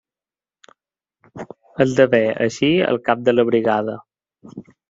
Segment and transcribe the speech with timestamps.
[1.85, 3.99] Esdevé així el cap de la brigada.